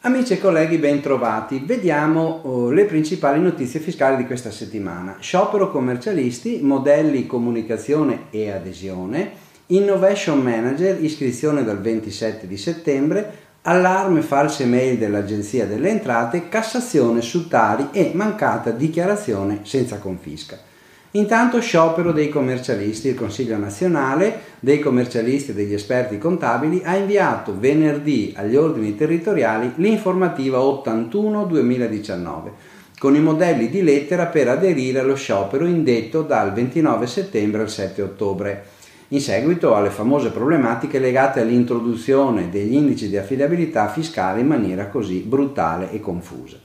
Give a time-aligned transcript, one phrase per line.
[0.00, 1.62] Amici e colleghi, ben trovati.
[1.64, 5.18] Vediamo oh, le principali notizie fiscali di questa settimana.
[5.20, 9.30] Sciopero commercialisti, modelli comunicazione e adesione,
[9.66, 17.46] Innovation Manager, iscrizione dal 27 di settembre, allarme false mail dell'Agenzia delle Entrate, Cassazione su
[17.46, 20.72] Tari e mancata dichiarazione senza confisca.
[21.16, 27.56] Intanto sciopero dei commercialisti, il Consiglio nazionale dei commercialisti e degli esperti contabili ha inviato
[27.56, 32.50] venerdì agli ordini territoriali l'informativa 81-2019
[32.98, 38.02] con i modelli di lettera per aderire allo sciopero indetto dal 29 settembre al 7
[38.02, 38.64] ottobre,
[39.08, 45.20] in seguito alle famose problematiche legate all'introduzione degli indici di affidabilità fiscale in maniera così
[45.20, 46.58] brutale e confusa.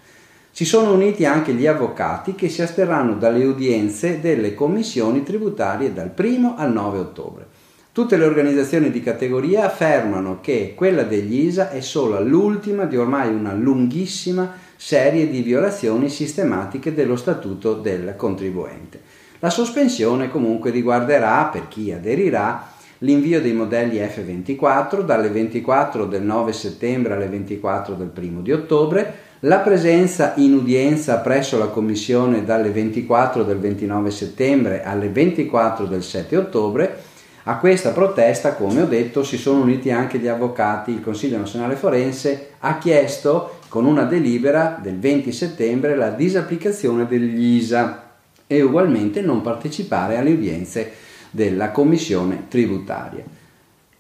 [0.52, 6.12] Si sono uniti anche gli avvocati che si asterranno dalle udienze delle commissioni tributarie dal
[6.16, 7.48] 1 al 9 ottobre.
[7.92, 13.34] Tutte le organizzazioni di categoria affermano che quella degli ISA è solo l'ultima di ormai
[13.34, 19.02] una lunghissima serie di violazioni sistematiche dello statuto del contribuente.
[19.40, 26.54] La sospensione comunque riguarderà, per chi aderirà, l'invio dei modelli F24 dalle 24 del 9
[26.54, 32.72] settembre alle 24 del 1 di ottobre, la presenza in udienza presso la Commissione dalle
[32.72, 37.04] 24 del 29 settembre alle 24 del 7 ottobre.
[37.44, 40.92] A questa protesta, come ho detto, si sono uniti anche gli avvocati.
[40.92, 47.56] Il Consiglio nazionale forense ha chiesto con una delibera del 20 settembre la disapplicazione degli
[47.56, 48.08] ISA
[48.46, 50.92] e ugualmente non partecipare alle udienze
[51.32, 53.24] della Commissione tributaria.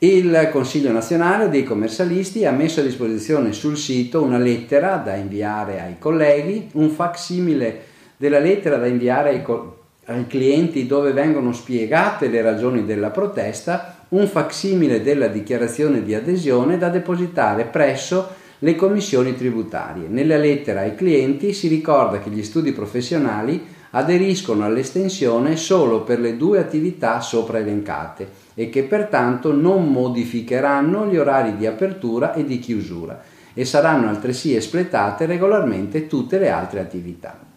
[0.02, 5.82] Il Consiglio nazionale dei commercialisti ha messo a disposizione sul sito una lettera da inviare
[5.82, 7.82] ai colleghi, un facsimile
[8.16, 14.06] della lettera da inviare ai, co- ai clienti dove vengono spiegate le ragioni della protesta,
[14.10, 20.08] un facsimile della dichiarazione di adesione da depositare presso le commissioni tributarie.
[20.08, 26.38] Nella lettera ai clienti si ricorda che gli studi professionali aderiscono all'estensione solo per le
[26.38, 32.60] due attività sopra elencate e che pertanto non modificheranno gli orari di apertura e di
[32.60, 33.22] chiusura
[33.54, 37.48] e saranno altresì espletate regolarmente tutte le altre attività.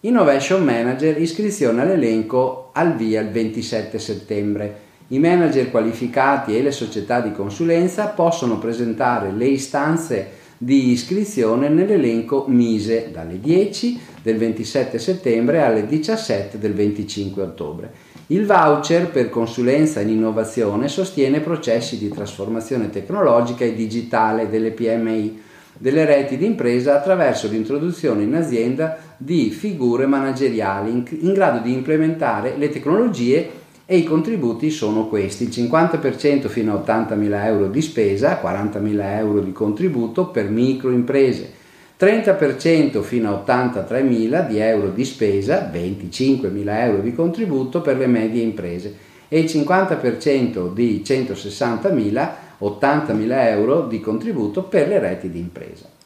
[0.00, 4.86] Innovation Manager iscrizione all'elenco al via il 27 settembre.
[5.08, 12.44] I manager qualificati e le società di consulenza possono presentare le istanze di iscrizione nell'elenco
[12.48, 17.92] Mise dalle 10 del 27 settembre alle 17 del 25 ottobre.
[18.30, 25.40] Il voucher per consulenza in innovazione sostiene processi di trasformazione tecnologica e digitale delle PMI,
[25.78, 32.68] delle reti d'impresa attraverso l'introduzione in azienda di figure manageriali in, grado di implementare le
[32.68, 33.48] tecnologie
[33.90, 39.40] e i contributi sono questi, il 50% fino a 80.000 euro di spesa, 40.000 euro
[39.40, 41.50] di contributo per microimprese,
[41.98, 48.42] 30% fino a 83.000 di euro di spesa, 25.000 euro di contributo per le medie
[48.42, 48.94] imprese
[49.26, 55.97] e il 50% di 160.000, 80.000 euro di contributo per le reti di impresa.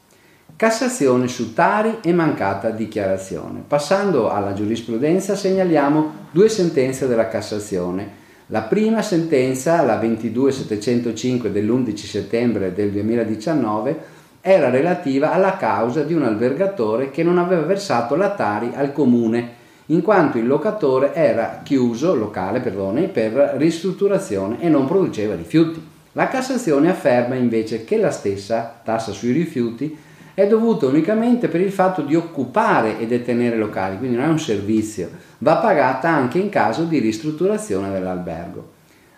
[0.57, 3.65] Cassazione su tari e mancata dichiarazione.
[3.67, 8.21] Passando alla giurisprudenza segnaliamo due sentenze della Cassazione.
[8.47, 16.23] La prima sentenza, la 22705 dell'11 settembre del 2019, era relativa alla causa di un
[16.23, 22.15] albergatore che non aveva versato la Tari al comune, in quanto il locatore era chiuso,
[22.15, 25.83] locale perdone, per ristrutturazione e non produceva rifiuti.
[26.13, 29.97] La Cassazione afferma invece che la stessa tassa sui rifiuti
[30.35, 34.39] è dovuta unicamente per il fatto di occupare e detenere locali, quindi non è un
[34.39, 38.71] servizio, va pagata anche in caso di ristrutturazione dell'albergo.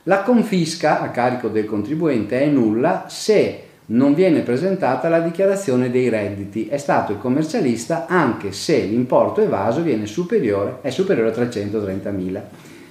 [0.04, 6.08] La confisca a carico del contribuente è nulla se non viene presentata la dichiarazione dei
[6.08, 12.40] redditi, è stato il commercialista anche se l'importo evaso superiore, è superiore a 330.000.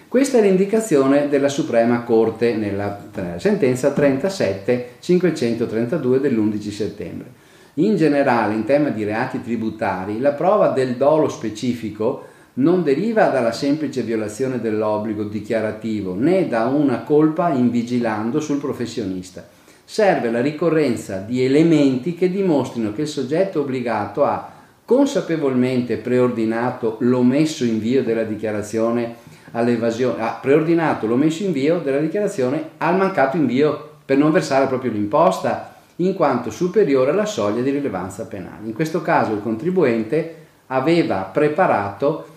[0.07, 2.99] Questa è l'indicazione della Suprema Corte nella
[3.37, 7.41] sentenza 37532 dell'11 settembre.
[7.77, 12.25] In generale, in tema di reati tributari, la prova del dolo specifico
[12.55, 19.43] non deriva dalla semplice violazione dell'obbligo dichiarativo né da una colpa invigilando sul professionista.
[19.83, 24.51] Serve la ricorrenza di elementi che dimostrino che il soggetto obbligato ha
[24.85, 29.15] consapevolmente preordinato l'omesso invio della dichiarazione
[29.53, 35.72] all'evasione, ha preordinato l'omesso invio della dichiarazione al mancato invio per non versare proprio l'imposta
[35.97, 38.65] in quanto superiore alla soglia di rilevanza penale.
[38.65, 40.35] In questo caso il contribuente
[40.67, 42.27] aveva preparato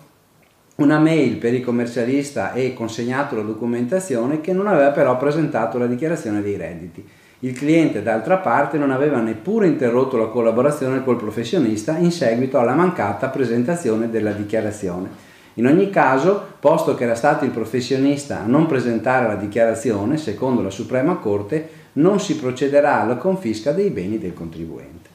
[0.76, 5.86] una mail per il commercialista e consegnato la documentazione che non aveva però presentato la
[5.86, 7.08] dichiarazione dei redditi.
[7.40, 12.74] Il cliente d'altra parte non aveva neppure interrotto la collaborazione col professionista in seguito alla
[12.74, 15.24] mancata presentazione della dichiarazione.
[15.54, 20.60] In ogni caso, posto che era stato il professionista a non presentare la dichiarazione, secondo
[20.60, 25.14] la Suprema Corte, non si procederà alla confisca dei beni del contribuente.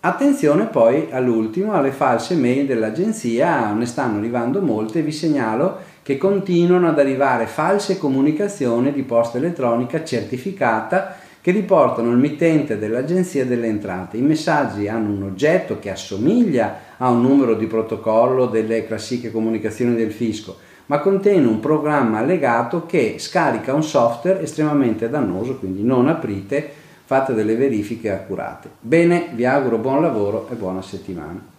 [0.00, 6.88] Attenzione poi all'ultimo, alle false mail dell'agenzia, ne stanno arrivando molte, vi segnalo che continuano
[6.88, 14.16] ad arrivare false comunicazioni di posta elettronica certificata che riportano il mittente dell'agenzia delle entrate.
[14.16, 19.96] I messaggi hanno un oggetto che assomiglia a un numero di protocollo delle classiche comunicazioni
[19.96, 26.08] del fisco, ma contiene un programma allegato che scarica un software estremamente dannoso, quindi non
[26.08, 26.70] aprite,
[27.04, 28.68] fate delle verifiche accurate.
[28.80, 31.54] Bene, vi auguro buon lavoro e buona settimana.